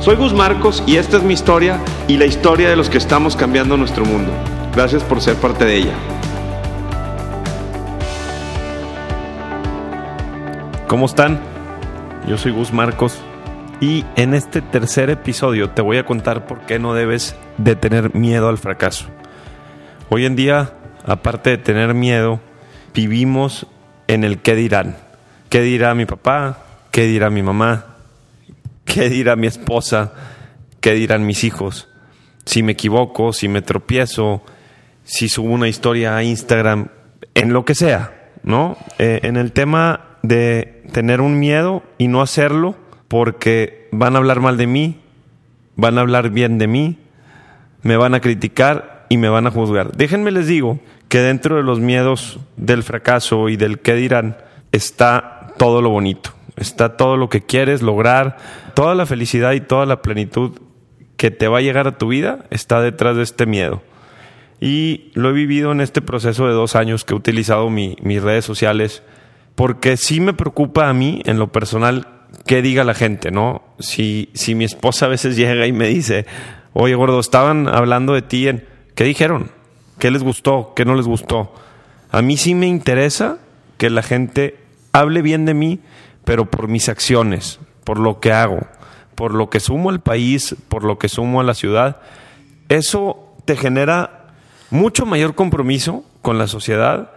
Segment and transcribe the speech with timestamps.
[0.00, 3.34] Soy Gus Marcos y esta es mi historia y la historia de los que estamos
[3.34, 4.30] cambiando nuestro mundo.
[4.72, 5.94] Gracias por ser parte de ella.
[10.86, 11.40] ¿Cómo están?
[12.28, 13.18] Yo soy Gus Marcos
[13.80, 18.14] y en este tercer episodio te voy a contar por qué no debes de tener
[18.14, 19.06] miedo al fracaso.
[20.10, 20.74] Hoy en día,
[21.06, 22.38] aparte de tener miedo,
[22.94, 23.66] vivimos
[24.06, 24.96] en el qué dirán.
[25.50, 26.58] ¿Qué dirá mi papá?
[26.92, 27.87] ¿Qué dirá mi mamá?
[28.88, 30.14] ¿Qué dirá mi esposa?
[30.80, 31.88] ¿Qué dirán mis hijos?
[32.46, 34.42] Si me equivoco, si me tropiezo,
[35.04, 36.88] si subo una historia a Instagram,
[37.34, 38.78] en lo que sea, ¿no?
[38.98, 42.76] Eh, en el tema de tener un miedo y no hacerlo
[43.08, 45.00] porque van a hablar mal de mí,
[45.76, 46.98] van a hablar bien de mí,
[47.82, 49.92] me van a criticar y me van a juzgar.
[49.92, 54.38] Déjenme les digo que dentro de los miedos del fracaso y del qué dirán
[54.72, 58.36] está todo lo bonito está todo lo que quieres lograr,
[58.74, 60.52] toda la felicidad y toda la plenitud
[61.16, 63.82] que te va a llegar a tu vida está detrás de este miedo.
[64.60, 68.44] Y lo he vivido en este proceso de dos años que he utilizado mis redes
[68.44, 69.02] sociales,
[69.54, 72.06] porque sí me preocupa a mí, en lo personal,
[72.46, 73.62] qué diga la gente, ¿no?
[73.78, 76.26] Si, si mi esposa a veces llega y me dice,
[76.72, 78.64] oye, gordo, estaban hablando de ti en,
[78.94, 79.50] ¿qué dijeron?
[79.98, 80.72] ¿Qué les gustó?
[80.76, 81.52] ¿Qué no les gustó?
[82.10, 83.38] A mí sí me interesa
[83.76, 84.56] que la gente
[84.92, 85.80] hable bien de mí
[86.28, 88.60] pero por mis acciones, por lo que hago,
[89.14, 92.02] por lo que sumo al país, por lo que sumo a la ciudad,
[92.68, 94.26] eso te genera
[94.68, 97.12] mucho mayor compromiso con la sociedad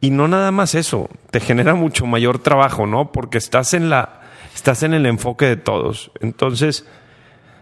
[0.00, 3.10] y no nada más eso, te genera mucho mayor trabajo, ¿no?
[3.10, 4.20] Porque estás en la
[4.54, 6.12] estás en el enfoque de todos.
[6.20, 6.86] Entonces,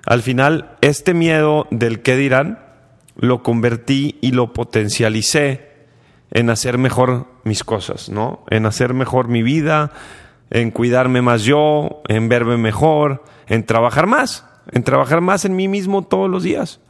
[0.05, 2.59] al final este miedo del qué dirán
[3.17, 5.67] lo convertí y lo potencialicé
[6.31, 8.45] en hacer mejor mis cosas, ¿no?
[8.51, 9.93] En hacer mejor mi vida,
[10.51, 15.69] en cuidarme más yo, en verme mejor, en trabajar más, en trabajar más en mí
[15.69, 16.81] mismo todos los días,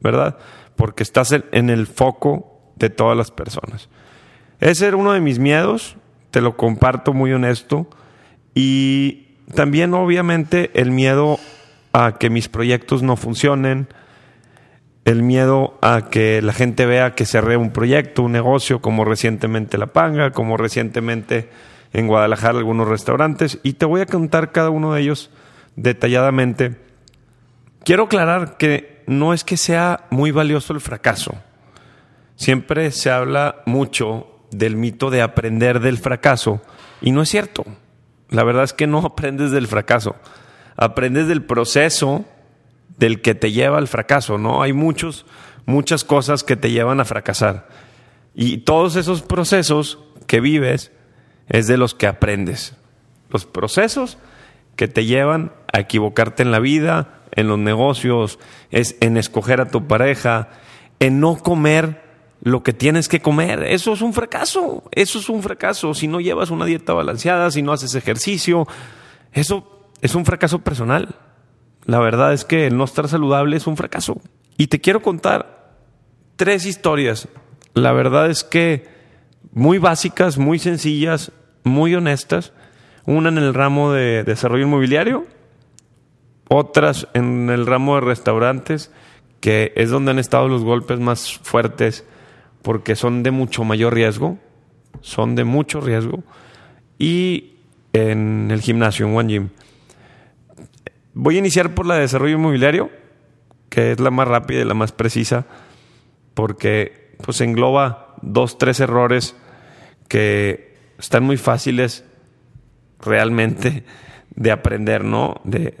[0.00, 0.38] ¿verdad?
[0.76, 3.88] Porque estás en el foco de todas las personas.
[4.58, 5.96] Ese era uno de mis miedos,
[6.30, 7.88] te lo comparto muy honesto,
[8.54, 11.38] y también obviamente el miedo
[11.92, 13.88] a que mis proyectos no funcionen,
[15.04, 19.78] el miedo a que la gente vea que cerré un proyecto, un negocio, como recientemente
[19.78, 21.48] La Panga, como recientemente
[21.92, 25.30] en Guadalajara algunos restaurantes y te voy a contar cada uno de ellos
[25.76, 26.76] detalladamente.
[27.84, 31.34] Quiero aclarar que no es que sea muy valioso el fracaso.
[32.36, 36.62] Siempre se habla mucho del mito de aprender del fracaso
[37.00, 37.64] y no es cierto.
[38.28, 40.16] La verdad es que no aprendes del fracaso.
[40.76, 42.24] Aprendes del proceso
[42.96, 44.62] del que te lleva al fracaso, ¿no?
[44.62, 45.26] Hay muchos
[45.66, 47.68] muchas cosas que te llevan a fracasar.
[48.34, 50.92] Y todos esos procesos que vives
[51.50, 52.74] es de los que aprendes.
[53.28, 54.16] Los procesos
[54.76, 58.38] que te llevan a equivocarte en la vida, en los negocios,
[58.70, 60.48] es en escoger a tu pareja,
[61.00, 62.02] en no comer
[62.42, 63.64] lo que tienes que comer.
[63.64, 64.84] Eso es un fracaso.
[64.92, 65.92] Eso es un fracaso.
[65.92, 68.66] Si no llevas una dieta balanceada, si no haces ejercicio,
[69.32, 71.16] eso es un fracaso personal.
[71.84, 74.20] La verdad es que el no estar saludable es un fracaso.
[74.56, 75.74] Y te quiero contar
[76.36, 77.28] tres historias.
[77.74, 78.88] La verdad es que
[79.52, 81.32] muy básicas, muy sencillas,
[81.64, 82.52] muy honestas,
[83.06, 85.26] una en el ramo de desarrollo inmobiliario,
[86.48, 88.92] otras en el ramo de restaurantes,
[89.40, 92.04] que es donde han estado los golpes más fuertes
[92.62, 94.38] porque son de mucho mayor riesgo,
[95.00, 96.22] son de mucho riesgo,
[96.98, 97.54] y
[97.92, 99.48] en el gimnasio, en One Gym.
[101.14, 102.90] Voy a iniciar por la de desarrollo inmobiliario,
[103.68, 105.46] que es la más rápida y la más precisa,
[106.34, 109.36] porque pues engloba dos, tres errores
[110.08, 110.69] que
[111.00, 112.04] están muy fáciles
[113.00, 113.84] realmente
[114.34, 115.40] de aprender, ¿no?
[115.44, 115.74] De,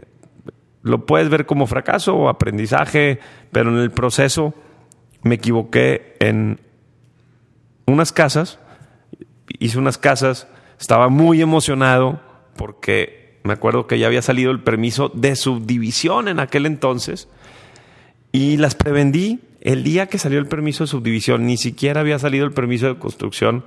[0.82, 3.20] lo puedes ver como fracaso o aprendizaje,
[3.52, 4.54] pero en el proceso
[5.22, 6.60] me equivoqué en
[7.86, 8.58] unas casas,
[9.58, 12.20] hice unas casas, estaba muy emocionado
[12.56, 17.28] porque me acuerdo que ya había salido el permiso de subdivisión en aquel entonces
[18.32, 22.46] y las prevendí el día que salió el permiso de subdivisión, ni siquiera había salido
[22.46, 23.64] el permiso de construcción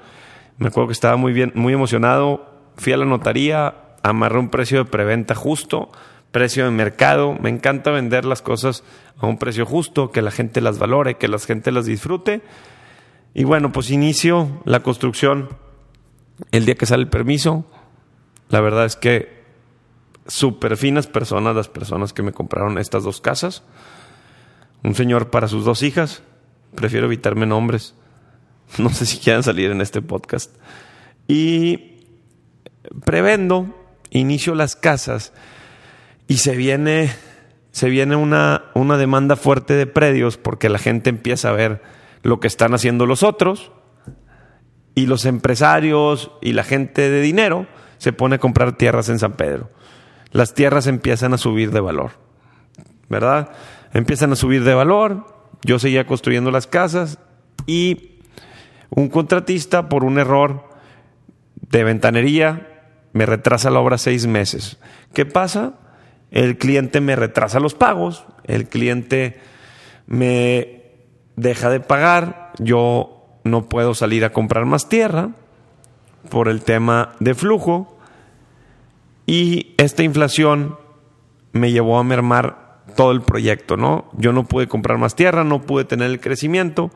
[0.58, 2.50] me acuerdo que estaba muy bien, muy emocionado.
[2.78, 5.92] Fui a la notaría, amarré un precio de preventa justo
[6.34, 7.38] precio de mercado.
[7.40, 8.84] Me encanta vender las cosas
[9.18, 12.42] a un precio justo, que la gente las valore, que la gente las disfrute.
[13.34, 15.50] Y bueno, pues inicio la construcción
[16.52, 17.66] el día que sale el permiso.
[18.50, 19.44] La verdad es que
[20.28, 23.64] súper finas personas las personas que me compraron estas dos casas.
[24.84, 26.24] Un señor para sus dos hijas.
[26.76, 27.94] Prefiero evitarme nombres.
[28.78, 30.52] No sé si quieran salir en este podcast.
[31.28, 32.06] Y
[33.06, 33.68] prevendo,
[34.10, 35.34] inicio las casas
[36.28, 37.12] y se viene,
[37.72, 41.82] se viene una, una demanda fuerte de predios porque la gente empieza a ver
[42.22, 43.72] lo que están haciendo los otros
[44.96, 47.68] y los empresarios y la gente de dinero
[47.98, 49.70] se pone a comprar tierras en San Pedro.
[50.32, 52.12] Las tierras empiezan a subir de valor,
[53.10, 53.52] ¿verdad?
[53.94, 55.26] Empiezan a subir de valor,
[55.64, 57.20] yo seguía construyendo las casas
[57.66, 58.13] y
[58.96, 60.70] un contratista por un error
[61.70, 62.70] de ventanería
[63.14, 64.78] me retrasa la obra seis meses.
[65.14, 65.74] ¿Qué pasa?
[66.32, 69.40] El cliente me retrasa los pagos, el cliente
[70.08, 70.82] me
[71.36, 75.30] deja de pagar, yo no puedo salir a comprar más tierra
[76.30, 77.98] por el tema de flujo
[79.26, 80.78] y esta inflación
[81.52, 84.10] me llevó a mermar todo el proyecto, ¿no?
[84.14, 86.92] Yo no pude comprar más tierra, no pude tener el crecimiento,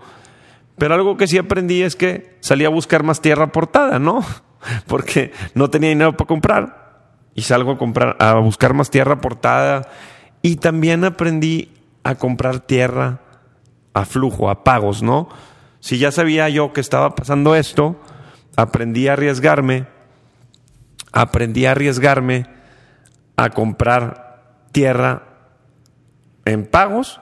[0.77, 4.23] pero algo que sí aprendí es que salí a buscar más tierra aportada, ¿no?
[4.87, 6.87] Porque no tenía dinero para comprar
[7.33, 9.89] y salgo a comprar a buscar más tierra aportada
[10.41, 13.21] y también aprendí a comprar tierra
[13.93, 15.29] a flujo, a pagos, ¿no?
[15.79, 17.99] Si ya sabía yo que estaba pasando esto,
[18.55, 19.87] aprendí a arriesgarme,
[21.11, 22.45] aprendí a arriesgarme
[23.35, 25.23] a comprar tierra
[26.45, 27.19] en pagos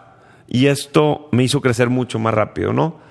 [0.48, 3.05] y esto me hizo crecer mucho más rápido, ¿no?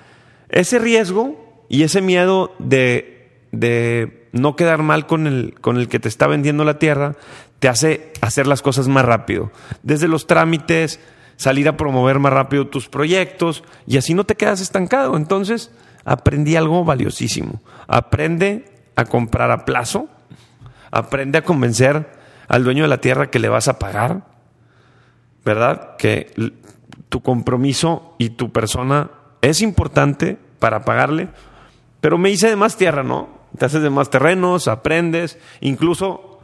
[0.55, 5.99] Ese riesgo y ese miedo de, de no quedar mal con el, con el que
[5.99, 7.15] te está vendiendo la tierra
[7.59, 9.51] te hace hacer las cosas más rápido.
[9.83, 11.01] Desde los trámites,
[11.35, 15.17] salir a promover más rápido tus proyectos y así no te quedas estancado.
[15.17, 15.71] Entonces,
[16.05, 17.61] aprendí algo valiosísimo.
[17.87, 18.65] Aprende
[18.95, 20.07] a comprar a plazo,
[20.89, 22.09] aprende a convencer
[22.47, 24.25] al dueño de la tierra que le vas a pagar,
[25.43, 25.97] ¿verdad?
[25.97, 26.31] Que
[27.09, 29.11] tu compromiso y tu persona
[29.41, 31.29] es importante para pagarle,
[32.01, 33.29] pero me hice de más tierra, ¿no?
[33.57, 36.39] Te haces de más terrenos, aprendes, incluso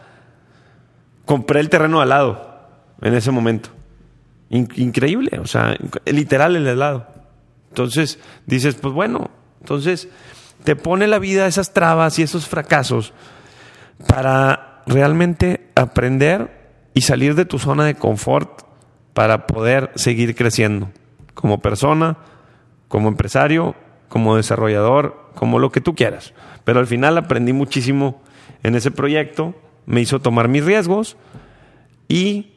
[1.25, 2.69] compré el terreno al lado
[3.01, 3.69] en ese momento
[4.51, 7.07] increíble, o sea, literal el helado.
[7.69, 9.29] Entonces dices, pues bueno,
[9.61, 10.09] entonces
[10.63, 13.13] te pone la vida esas trabas y esos fracasos
[14.07, 16.59] para realmente aprender
[16.93, 18.63] y salir de tu zona de confort
[19.13, 20.89] para poder seguir creciendo
[21.33, 22.17] como persona,
[22.89, 23.75] como empresario,
[24.11, 26.33] como desarrollador, como lo que tú quieras.
[26.65, 28.21] Pero al final aprendí muchísimo
[28.61, 29.55] en ese proyecto,
[29.85, 31.15] me hizo tomar mis riesgos
[32.09, 32.51] y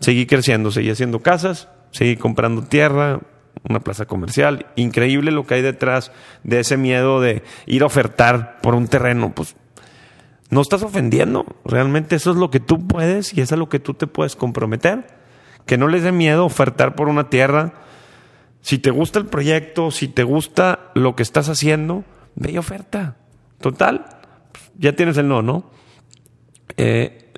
[0.00, 3.20] seguí creciendo, seguí haciendo casas, seguí comprando tierra,
[3.66, 4.66] una plaza comercial.
[4.76, 6.12] Increíble lo que hay detrás
[6.44, 9.32] de ese miedo de ir a ofertar por un terreno.
[9.34, 9.56] Pues
[10.50, 11.46] no estás ofendiendo.
[11.64, 14.36] Realmente eso es lo que tú puedes y eso es lo que tú te puedes
[14.36, 15.06] comprometer.
[15.64, 17.72] Que no les dé miedo ofertar por una tierra.
[18.60, 23.16] Si te gusta el proyecto, si te gusta lo que estás haciendo, ve y oferta.
[23.60, 24.06] Total,
[24.76, 25.70] ya tienes el no, ¿no?
[26.76, 27.30] Eh,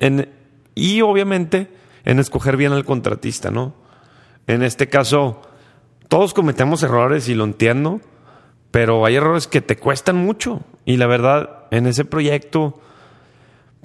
[0.75, 1.69] y obviamente
[2.05, 3.73] en escoger bien al contratista, ¿no?
[4.47, 5.41] En este caso,
[6.07, 8.01] todos cometemos errores y lo entiendo,
[8.71, 10.61] pero hay errores que te cuestan mucho.
[10.85, 12.79] Y la verdad, en ese proyecto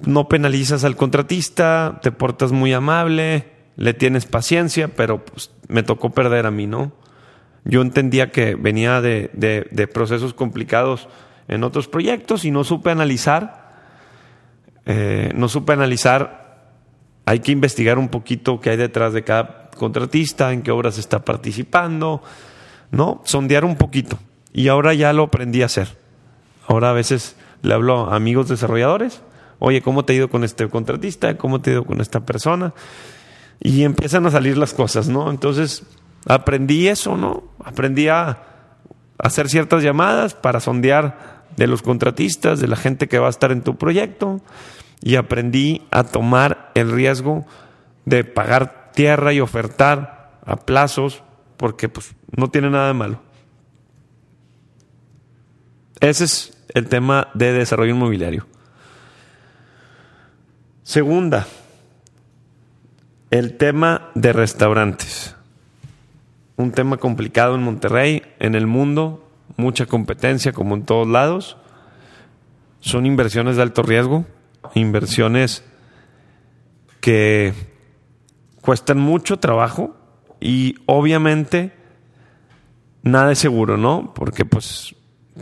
[0.05, 6.11] no penalizas al contratista, te portas muy amable, le tienes paciencia, pero pues, me tocó
[6.11, 6.91] perder a mí, ¿no?
[7.67, 11.09] Yo entendía que venía de, de, procesos complicados
[11.47, 13.75] en otros proyectos y no supe analizar,
[14.85, 16.47] eh, no supe analizar
[17.27, 21.25] hay que investigar un poquito qué hay detrás de cada contratista, en qué obras está
[21.25, 22.23] participando,
[22.89, 23.21] ¿no?
[23.25, 24.17] Sondear un poquito.
[24.53, 25.89] Y ahora ya lo aprendí a hacer.
[26.67, 29.23] Ahora a veces le hablo a amigos desarrolladores,
[29.59, 31.37] oye, ¿cómo te ha ido con este contratista?
[31.37, 32.73] ¿Cómo te ha ido con esta persona?
[33.59, 35.29] Y empiezan a salir las cosas, ¿no?
[35.29, 35.83] Entonces,
[36.27, 37.43] aprendí eso, ¿no?
[37.63, 38.43] Aprendí a
[39.17, 43.51] hacer ciertas llamadas para sondear de los contratistas, de la gente que va a estar
[43.51, 44.41] en tu proyecto
[45.01, 47.45] y aprendí a tomar el riesgo
[48.05, 51.23] de pagar tierra y ofertar a plazos
[51.57, 53.21] porque pues no tiene nada de malo.
[55.99, 58.45] Ese es el tema de desarrollo inmobiliario.
[60.83, 61.47] Segunda,
[63.31, 65.36] el tema de restaurantes.
[66.57, 71.57] Un tema complicado en Monterrey, en el mundo, mucha competencia como en todos lados.
[72.81, 74.25] Son inversiones de alto riesgo
[74.73, 75.63] inversiones
[76.99, 77.53] que
[78.61, 79.95] cuestan mucho trabajo
[80.39, 81.73] y obviamente
[83.03, 84.13] nada es seguro, ¿no?
[84.13, 84.95] Porque pues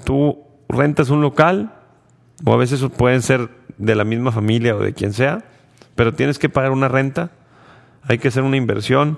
[0.04, 1.74] tú rentas un local
[2.46, 5.44] o a veces pueden ser de la misma familia o de quien sea,
[5.96, 7.32] pero tienes que pagar una renta,
[8.08, 9.18] hay que hacer una inversión,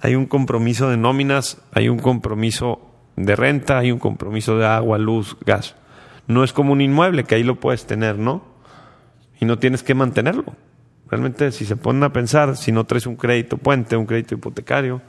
[0.00, 2.80] hay un compromiso de nóminas, hay un compromiso
[3.16, 5.74] de renta, hay un compromiso de agua, luz, gas.
[6.26, 8.44] No es como un inmueble que ahí lo puedes tener, ¿no?
[9.40, 10.44] Y no tienes que mantenerlo.
[11.10, 15.00] Realmente, si se ponen a pensar, si no traes un crédito puente, un crédito hipotecario,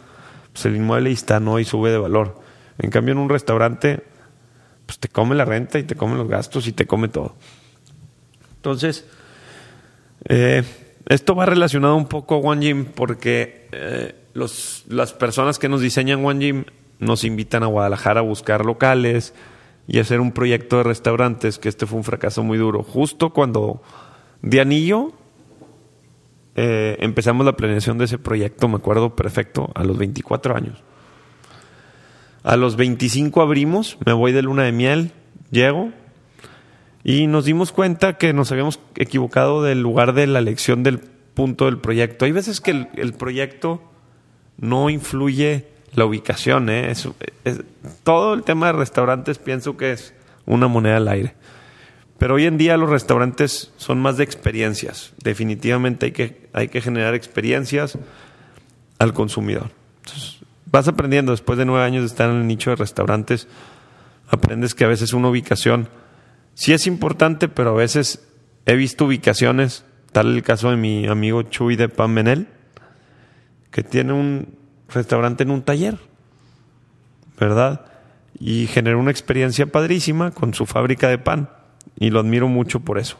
[0.53, 1.59] pues el inmueble está, ¿no?
[1.59, 2.39] Y sube de valor.
[2.77, 4.03] En cambio, en un restaurante,
[4.86, 7.36] pues te come la renta y te come los gastos y te come todo.
[8.55, 9.05] Entonces,
[10.25, 10.63] eh,
[11.06, 15.82] esto va relacionado un poco a One Gym porque eh, los, las personas que nos
[15.82, 16.65] diseñan One Gym
[17.00, 19.34] nos invitan a Guadalajara a buscar locales
[19.88, 22.84] y hacer un proyecto de restaurantes, que este fue un fracaso muy duro.
[22.84, 23.82] Justo cuando
[24.41, 25.13] de anillo
[26.56, 30.84] eh, empezamos la planeación de ese proyecto, me acuerdo perfecto, a los 24 años.
[32.44, 35.12] A los 25 abrimos, me voy de luna de miel,
[35.51, 35.91] llego
[37.03, 41.65] y nos dimos cuenta que nos habíamos equivocado del lugar de la elección del punto
[41.65, 42.25] del proyecto.
[42.25, 43.82] Hay veces que el, proyecto
[44.58, 46.70] no influye la ubicación.
[46.70, 46.94] ¿eh?
[48.03, 50.13] todo el tema de restaurantes pienso que es
[50.46, 51.36] una moneda al aire.
[52.18, 55.13] Pero hoy en día los restaurantes son más de experiencias.
[55.24, 57.98] Definitivamente hay que, hay que generar experiencias
[58.98, 59.72] al consumidor.
[60.65, 63.48] vas aprendiendo después de nueve años de estar en el nicho de restaurantes,
[64.27, 65.88] aprendes que a veces una ubicación
[66.60, 68.28] sí es importante, pero a veces
[68.66, 72.50] he visto ubicaciones, tal el caso de mi amigo Chuy de Pan Menel,
[73.72, 74.58] que tiene un
[74.89, 75.98] restaurante en un taller,
[77.39, 77.86] ¿verdad?
[78.38, 81.50] Y generó una experiencia padrísima con su fábrica de pan
[81.98, 83.18] y lo admiro mucho por eso.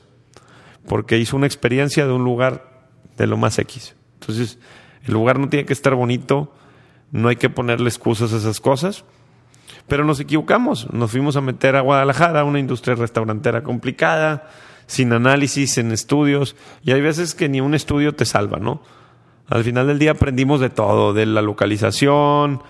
[0.86, 3.96] Porque hizo una experiencia de un lugar de lo más X.
[4.20, 4.60] Entonces,
[5.06, 6.54] el lugar no tiene que estar bonito,
[7.14, 9.06] no hay que ponerle excusas a esas cosas.
[9.90, 14.50] Pero nos equivocamos, nos fuimos a meter a Guadalajara, una industria restaurantera complicada,
[14.86, 18.82] sin análisis, en estudios, y hay veces que ni un estudio te salva, ¿no?
[19.48, 22.62] Al final del día aprendimos de todo, de la localización,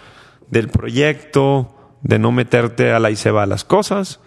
[0.49, 4.21] del proyecto, de no meterte a la y se va las cosas,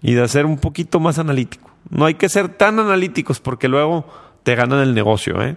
[0.00, 1.70] y de ser un poquito más analítico.
[1.90, 4.06] No hay que ser tan analíticos porque luego
[4.44, 5.56] te ganan el negocio, ¿eh?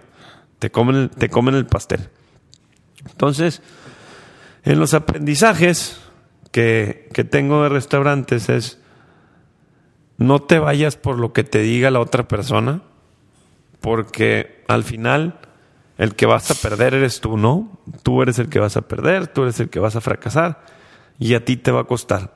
[0.58, 2.08] te, comen, te comen el pastel.
[3.08, 3.62] Entonces,
[4.64, 6.00] en los aprendizajes
[6.50, 8.80] que, que tengo de restaurantes es,
[10.18, 12.82] no te vayas por lo que te diga la otra persona,
[13.80, 15.40] porque al final
[15.96, 17.78] el que vas a perder eres tú, ¿no?
[18.02, 20.64] Tú eres el que vas a perder, tú eres el que vas a fracasar
[21.18, 22.34] y a ti te va a costar.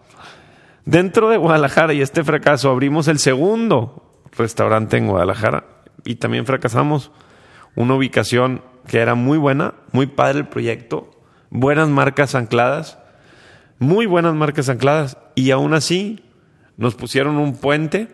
[0.84, 5.64] Dentro de Guadalajara y este fracaso abrimos el segundo restaurante en Guadalajara
[6.04, 7.10] y también fracasamos.
[7.74, 11.10] Una ubicación que era muy buena, muy padre el proyecto,
[11.50, 12.98] buenas marcas ancladas,
[13.84, 16.24] muy buenas marcas ancladas y aún así
[16.76, 18.08] nos pusieron un puente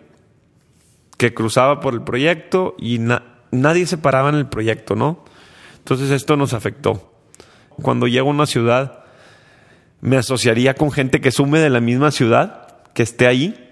[1.16, 3.00] que cruzaba por el proyecto y
[3.50, 5.24] nadie se paraba en el proyecto, ¿no?
[5.78, 7.12] Entonces esto nos afectó.
[7.82, 9.00] Cuando llego a una ciudad
[10.00, 13.66] me asociaría con gente que sume de la misma ciudad, que esté ahí.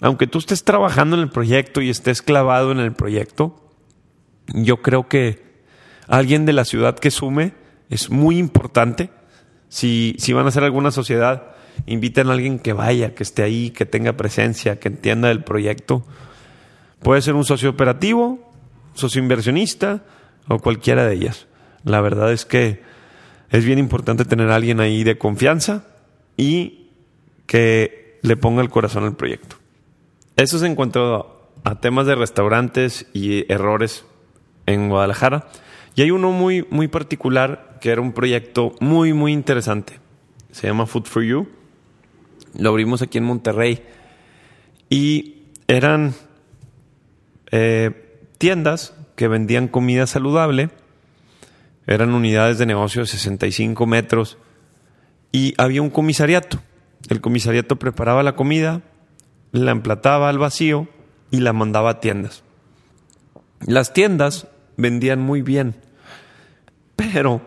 [0.00, 3.70] Aunque tú estés trabajando en el proyecto y estés clavado en el proyecto,
[4.48, 5.42] yo creo que
[6.08, 7.54] alguien de la ciudad que sume
[7.90, 9.10] es muy importante.
[9.68, 11.54] Si, si van a hacer alguna sociedad,
[11.86, 16.04] inviten a alguien que vaya, que esté ahí, que tenga presencia, que entienda el proyecto.
[17.00, 18.52] Puede ser un socio operativo,
[18.94, 20.04] socio inversionista
[20.48, 21.46] o cualquiera de ellas.
[21.84, 22.82] La verdad es que
[23.50, 25.84] es bien importante tener a alguien ahí de confianza
[26.36, 26.90] y
[27.46, 29.56] que le ponga el corazón al proyecto.
[30.36, 34.04] Eso es en cuanto a temas de restaurantes y errores
[34.66, 35.46] en Guadalajara.
[35.94, 40.00] Y hay uno muy, muy particular que era un proyecto muy, muy interesante.
[40.50, 41.48] Se llama Food for You.
[42.58, 43.82] Lo abrimos aquí en Monterrey.
[44.90, 46.14] Y eran
[47.50, 50.70] eh, tiendas que vendían comida saludable
[51.86, 54.38] eran unidades de negocio de 65 metros
[55.32, 56.60] y había un comisariato.
[57.08, 58.82] El comisariato preparaba la comida,
[59.52, 60.88] la emplataba al vacío
[61.30, 62.42] y la mandaba a tiendas.
[63.66, 65.76] Las tiendas vendían muy bien,
[66.96, 67.42] pero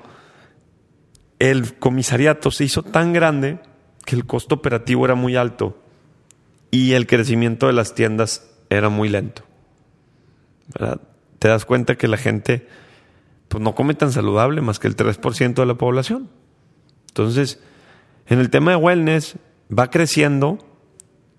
[1.39, 3.60] el comisariato se hizo tan grande
[4.06, 5.77] que el costo operativo era muy alto
[6.72, 9.44] y el crecimiento de las tiendas era muy lento.
[11.39, 12.68] Te das cuenta que la gente
[13.48, 16.30] pues no come tan saludable más que el 3% de la población.
[17.08, 17.62] Entonces,
[18.27, 19.38] en el tema de wellness
[19.72, 20.58] va creciendo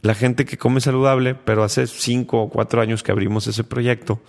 [0.01, 4.21] la gente que come saludable, pero hace 5 o 4 años que abrimos ese proyecto,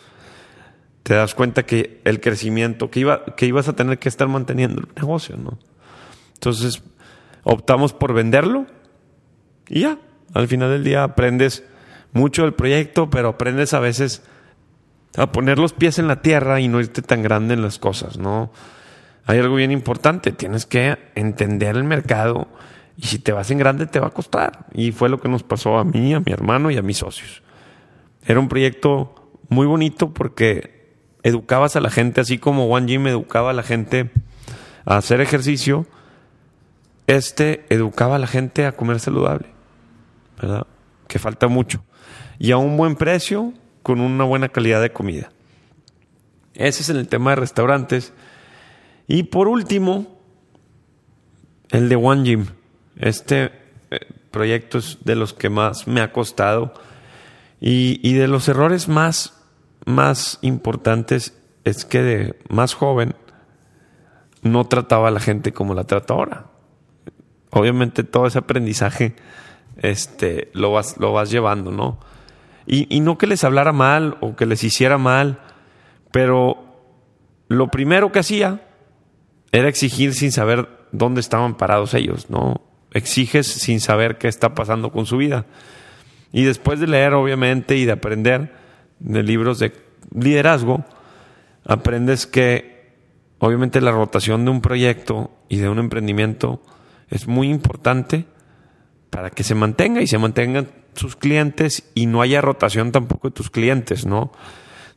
[1.10, 4.82] te das cuenta que el crecimiento, que, iba, que ibas a tener que estar manteniendo
[4.82, 5.58] el negocio, ¿no?
[6.36, 6.84] Entonces,
[7.42, 8.68] optamos por venderlo
[9.68, 9.98] y ya,
[10.36, 11.63] al final del día aprendes
[12.13, 14.22] mucho del proyecto, pero aprendes a veces
[15.18, 18.20] a poner los pies en la tierra y no irte tan grande en las cosas,
[18.20, 18.51] ¿no?
[19.25, 22.50] Hay algo bien importante, tienes que entender el mercado
[22.96, 24.68] y si te vas en grande te va a costar.
[24.74, 27.42] Y fue lo que nos pasó a mí, a mi hermano y a mis socios.
[28.28, 30.78] Era un proyecto muy bonito porque
[31.23, 34.11] educabas a la gente, así como One Gym educaba a la gente
[34.85, 35.85] a hacer ejercicio,
[37.07, 39.47] este educaba a la gente a comer saludable,
[40.41, 40.67] ¿verdad?
[41.07, 41.83] Que falta mucho.
[42.38, 45.31] Y a un buen precio, con una buena calidad de comida.
[46.53, 48.13] Ese es el tema de restaurantes.
[49.07, 50.19] Y por último,
[51.69, 52.45] el de One Gym.
[52.97, 53.51] Este
[53.91, 53.99] eh,
[54.31, 56.73] proyecto es de los que más me ha costado.
[57.61, 59.38] Y, de los errores más,
[59.86, 63.15] más importantes es que de más joven
[64.41, 66.45] no trataba a la gente como la trata ahora.
[67.51, 69.15] Obviamente todo ese aprendizaje
[69.77, 72.00] este, lo, vas, lo vas llevando, ¿no?
[72.71, 75.39] Y, no que les hablara mal o que les hiciera mal,
[76.12, 76.65] pero
[77.48, 78.62] lo primero que hacía
[79.51, 82.62] era exigir sin saber dónde estaban parados ellos, ¿no?
[82.93, 85.48] Exiges sin saber qué está pasando con su vida.
[86.31, 88.53] Y después de leer, obviamente, y de aprender
[89.00, 89.74] de libros de
[90.13, 90.86] liderazgo,
[91.65, 92.94] aprendes que,
[93.39, 96.62] obviamente, la rotación de un proyecto y de un emprendimiento
[97.10, 98.25] es muy importante
[99.10, 103.36] para que se mantenga y se mantengan sus clientes y no haya rotación tampoco de
[103.36, 104.32] tus clientes, ¿no?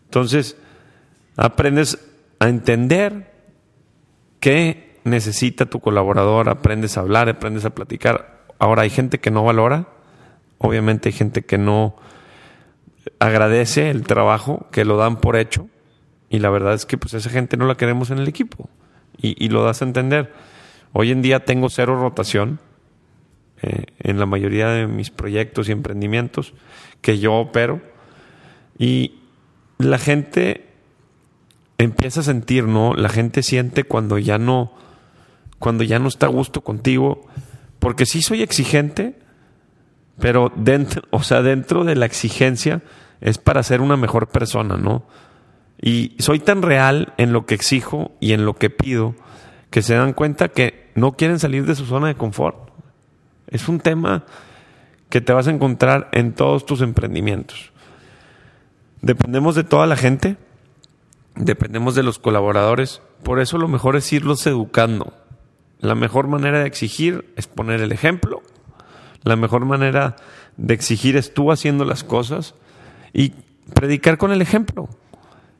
[0.04, 0.56] Entonces,
[1.36, 1.98] aprendes
[2.38, 3.32] a entender
[4.40, 8.44] qué necesita tu colaborador, aprendes a hablar, aprendes a platicar.
[8.58, 9.86] Ahora hay gente que no valora,
[10.58, 11.96] obviamente hay gente que no
[13.18, 15.68] agradece el trabajo, que lo dan por hecho,
[16.30, 18.68] y la verdad es que pues esa gente no la queremos en el equipo,
[19.16, 20.32] y, y lo das a entender.
[20.92, 22.60] Hoy en día tengo cero rotación,
[23.64, 26.52] eh, en la mayoría de mis proyectos y emprendimientos
[27.00, 27.80] que yo opero.
[28.76, 29.20] Y
[29.78, 30.66] la gente
[31.78, 32.94] empieza a sentir, ¿no?
[32.94, 34.72] La gente siente cuando ya no,
[35.60, 37.24] cuando ya no está a gusto contigo,
[37.78, 39.16] porque sí soy exigente,
[40.18, 42.82] pero dentro, o sea, dentro de la exigencia
[43.22, 45.04] es para ser una mejor persona, ¿no?
[45.80, 49.14] Y soy tan real en lo que exijo y en lo que pido
[49.70, 52.70] que se dan cuenta que no quieren salir de su zona de confort.
[53.46, 54.24] Es un tema
[55.08, 57.72] que te vas a encontrar en todos tus emprendimientos.
[59.00, 60.36] Dependemos de toda la gente,
[61.36, 65.14] dependemos de los colaboradores, por eso lo mejor es irlos educando.
[65.80, 68.42] La mejor manera de exigir es poner el ejemplo,
[69.22, 70.16] la mejor manera
[70.56, 72.54] de exigir es tú haciendo las cosas
[73.12, 73.32] y
[73.74, 74.88] predicar con el ejemplo.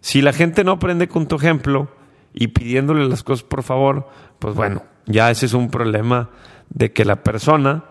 [0.01, 1.89] Si la gente no aprende con tu ejemplo
[2.35, 6.31] y pidiéndole las cosas por favor, pues bueno, ya ese es un problema
[6.71, 7.85] de que la persona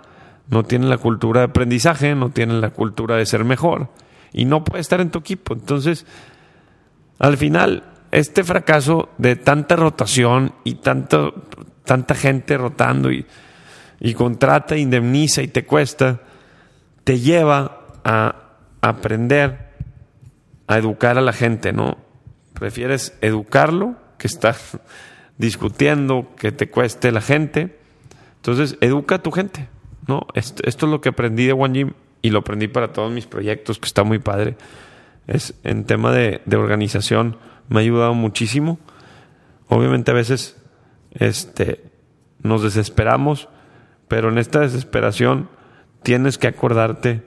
[0.49, 3.89] no tiene la cultura de aprendizaje, no tiene la cultura de ser mejor
[4.33, 5.53] y no puede estar en tu equipo.
[5.53, 6.05] Entonces,
[7.19, 11.47] al final, este fracaso de tanta rotación y tanto,
[11.85, 13.25] tanta gente rotando y,
[13.99, 16.21] y contrata, indemniza y te cuesta,
[17.03, 18.40] te lleva a
[18.81, 19.71] aprender
[20.67, 21.97] a educar a la gente, ¿no?
[22.53, 24.55] Prefieres educarlo que estar
[25.37, 27.81] discutiendo que te cueste la gente
[28.41, 29.69] entonces, educa a tu gente,
[30.07, 30.25] ¿no?
[30.33, 33.77] Esto, es lo que aprendí de One Gym y lo aprendí para todos mis proyectos,
[33.77, 34.57] que está muy padre.
[35.27, 37.37] Es en tema de, organización,
[37.69, 38.79] me ha ayudado muchísimo.
[39.67, 40.57] Obviamente a veces
[41.11, 41.83] este,
[42.41, 43.47] nos desesperamos,
[44.07, 45.47] pero en esta desesperación
[46.01, 47.21] tienes que acordarte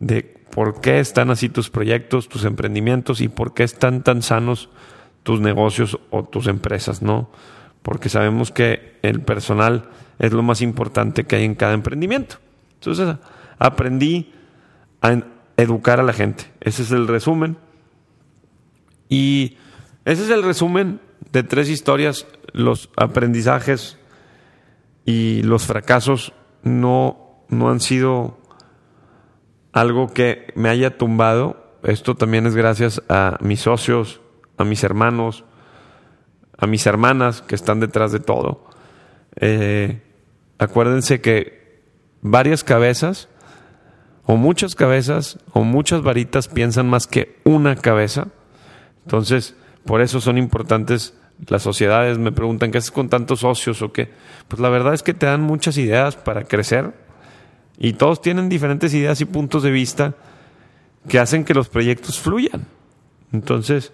[0.00, 4.68] de por qué están así tus proyectos, tus emprendimientos y por qué están tan sanos
[5.22, 7.30] tus negocios o tus empresas, ¿no?
[7.82, 12.36] Porque sabemos que el personal es lo más importante que hay en cada emprendimiento.
[12.74, 13.16] Entonces
[13.58, 14.32] aprendí
[15.02, 15.22] a
[15.56, 16.50] educar a la gente.
[16.60, 17.56] Ese es el resumen.
[19.08, 19.56] Y
[20.04, 21.00] ese es el resumen
[21.32, 22.26] de tres historias.
[22.52, 23.98] Los aprendizajes
[25.04, 26.32] y los fracasos
[26.62, 28.39] no, no han sido
[29.72, 31.78] algo que me haya tumbado.
[31.82, 34.20] Esto también es gracias a mis socios,
[34.58, 35.44] a mis hermanos,
[36.58, 38.66] a mis hermanas que están detrás de todo.
[39.36, 40.02] Eh,
[40.58, 41.80] acuérdense que
[42.20, 43.28] varias cabezas,
[44.26, 48.28] o muchas cabezas, o muchas varitas piensan más que una cabeza.
[49.04, 51.14] Entonces, por eso son importantes
[51.48, 52.18] las sociedades.
[52.18, 54.10] Me preguntan, ¿qué haces con tantos socios o qué?
[54.48, 56.92] Pues la verdad es que te dan muchas ideas para crecer
[57.80, 60.14] y todos tienen diferentes ideas y puntos de vista
[61.08, 62.66] que hacen que los proyectos fluyan.
[63.32, 63.92] Entonces,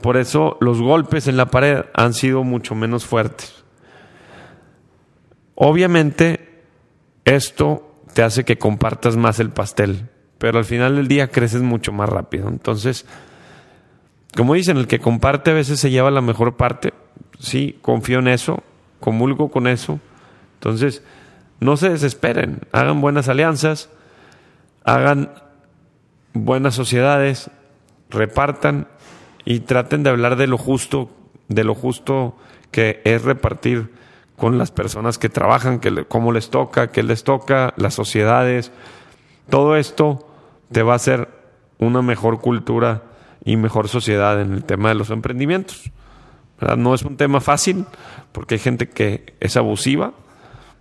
[0.00, 3.64] Por eso los golpes en la pared han sido mucho menos fuertes.
[5.54, 6.62] Obviamente,
[7.24, 11.92] esto te hace que compartas más el pastel, pero al final del día creces mucho
[11.92, 12.48] más rápido.
[12.48, 13.06] Entonces,
[14.36, 16.92] como dicen, el que comparte a veces se lleva la mejor parte.
[17.38, 18.62] Sí, confío en eso,
[19.00, 19.98] comulgo con eso.
[20.54, 21.02] Entonces,
[21.60, 23.90] no se desesperen, hagan buenas alianzas,
[24.84, 25.30] hagan
[26.32, 27.50] buenas sociedades,
[28.10, 28.88] repartan
[29.44, 31.10] y traten de hablar de lo justo,
[31.48, 32.36] de lo justo
[32.70, 33.90] que es repartir
[34.36, 38.70] con las personas que trabajan, que cómo les toca, qué les toca, las sociedades.
[39.48, 40.28] Todo esto
[40.70, 41.28] te va a hacer
[41.78, 43.04] una mejor cultura
[43.44, 45.90] y mejor sociedad en el tema de los emprendimientos.
[46.76, 47.86] No es un tema fácil
[48.32, 50.12] porque hay gente que es abusiva,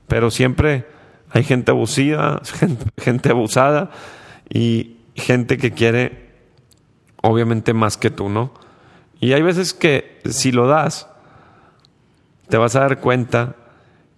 [0.08, 0.88] pero siempre
[1.32, 2.42] hay gente abusiva,
[2.98, 3.92] gente abusada
[4.50, 6.26] y gente que quiere
[7.22, 8.54] obviamente más que tú, ¿no?
[9.20, 11.08] Y hay veces que si lo das,
[12.50, 13.56] te vas a dar cuenta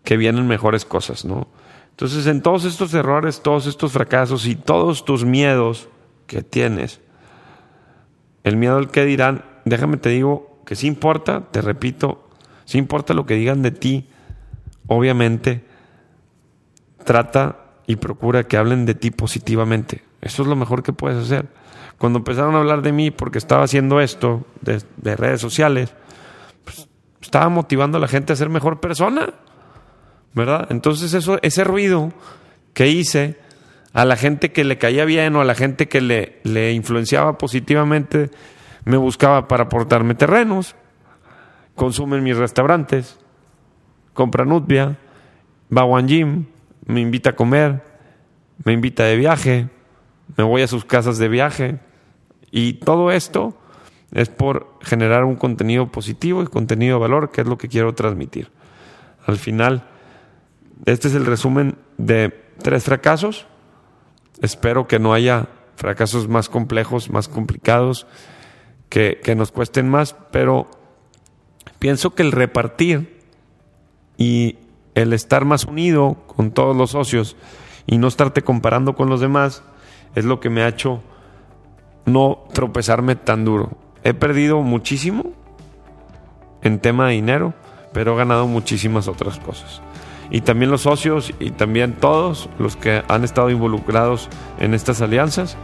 [0.04, 1.47] que vienen mejores cosas, ¿no?
[1.91, 5.89] Entonces, en todos estos errores, todos estos fracasos y todos tus miedos
[6.28, 7.02] que tienes,
[8.43, 12.30] el miedo al que dirán, déjame te digo que sí importa, te repito,
[12.65, 14.10] sí importa lo que digan de ti,
[14.88, 15.65] obviamente,
[17.08, 17.56] trata
[17.88, 20.04] y procura que hablen de ti positivamente.
[20.22, 21.48] Eso es lo mejor que puedes hacer.
[21.98, 25.93] Cuando empezaron a hablar de mí porque estaba haciendo esto de, redes sociales,
[26.65, 26.89] pues,
[27.22, 29.34] estaba motivando a la gente a ser mejor persona,
[30.34, 30.67] ¿verdad?
[30.70, 32.12] Entonces eso, ese ruido
[32.74, 33.38] que hice
[33.93, 38.30] a la gente que le caía bien o a la gente que le, influenciaba positivamente,
[38.84, 40.76] me buscaba para aportarme terrenos,
[41.74, 43.17] consumen mis restaurantes,
[44.13, 44.98] compran Utbia,
[45.76, 46.48] va a Gym,
[46.88, 47.84] me invita a comer,
[48.63, 49.69] me invita de viaje,
[50.36, 51.80] me voy a sus casas de viaje.
[52.50, 53.58] Y todo esto
[54.12, 57.93] es por generar un contenido positivo y contenido de valor, que es lo que quiero
[57.93, 58.52] transmitir.
[59.26, 59.84] Al final,
[60.86, 62.30] este es el resumen de
[62.62, 63.47] tres fracasos.
[64.41, 68.08] Espero que no haya fracasos más complejos, más complicados,
[68.88, 70.71] que, que nos cuesten más, pero
[71.80, 73.21] pienso que el repartir
[74.17, 74.56] y
[74.97, 77.36] el estar más unido con todos los socios
[77.86, 79.62] y no estarte comparando con los demás
[80.15, 81.01] es lo que me ha hecho
[82.05, 83.77] no tropezarme tan duro.
[84.03, 85.33] He perdido muchísimo
[86.63, 87.53] en tema de dinero,
[87.93, 89.83] pero he ganado muchísimas otras cosas.
[90.31, 94.29] Y también los socios y también todos los que han estado involucrados
[94.60, 95.57] en estas alianzas,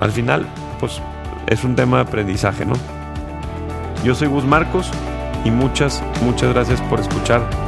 [0.00, 0.46] al final,
[0.80, 1.02] pues
[1.46, 2.74] es un tema de aprendizaje, ¿no?
[4.02, 4.90] Yo soy Gus Marcos
[5.44, 7.67] y muchas, muchas gracias por escuchar